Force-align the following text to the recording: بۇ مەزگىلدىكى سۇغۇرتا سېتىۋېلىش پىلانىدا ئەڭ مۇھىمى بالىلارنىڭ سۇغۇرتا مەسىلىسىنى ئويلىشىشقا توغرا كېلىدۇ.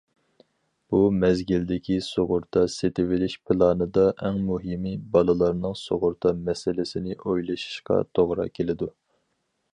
بۇ 0.93 1.01
مەزگىلدىكى 1.23 1.97
سۇغۇرتا 2.05 2.63
سېتىۋېلىش 2.75 3.35
پىلانىدا 3.51 4.07
ئەڭ 4.17 4.41
مۇھىمى 4.49 4.95
بالىلارنىڭ 5.17 5.79
سۇغۇرتا 5.85 6.35
مەسىلىسىنى 6.49 7.21
ئويلىشىشقا 7.21 8.03
توغرا 8.19 8.51
كېلىدۇ. 8.59 8.93